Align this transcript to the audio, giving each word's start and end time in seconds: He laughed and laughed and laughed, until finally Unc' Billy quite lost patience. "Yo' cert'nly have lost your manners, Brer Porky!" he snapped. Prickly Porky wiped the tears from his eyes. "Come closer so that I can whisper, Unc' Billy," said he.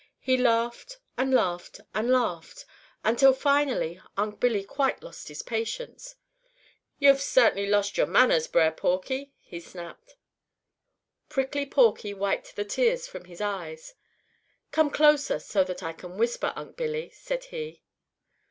He 0.19 0.35
laughed 0.35 0.97
and 1.15 1.31
laughed 1.31 1.79
and 1.93 2.09
laughed, 2.09 2.65
until 3.03 3.33
finally 3.33 4.01
Unc' 4.17 4.39
Billy 4.39 4.63
quite 4.63 5.03
lost 5.03 5.29
patience. 5.45 6.15
"Yo' 6.97 7.13
cert'nly 7.13 7.65
have 7.65 7.69
lost 7.71 7.97
your 7.99 8.07
manners, 8.07 8.47
Brer 8.47 8.71
Porky!" 8.71 9.31
he 9.37 9.59
snapped. 9.59 10.15
Prickly 11.29 11.67
Porky 11.67 12.15
wiped 12.15 12.55
the 12.55 12.65
tears 12.65 13.05
from 13.05 13.25
his 13.25 13.41
eyes. 13.41 13.93
"Come 14.71 14.89
closer 14.89 15.37
so 15.37 15.63
that 15.65 15.83
I 15.83 15.93
can 15.93 16.17
whisper, 16.17 16.51
Unc' 16.55 16.75
Billy," 16.75 17.11
said 17.11 17.43
he. 17.43 17.83